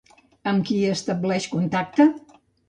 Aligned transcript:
Amb 0.51 0.63
qui 0.69 0.77
estableix 0.93 1.47
contacte? 1.53 2.09